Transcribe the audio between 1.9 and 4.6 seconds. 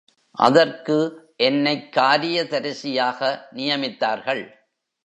காரியதரிசியாக நியமித்தார்கள்.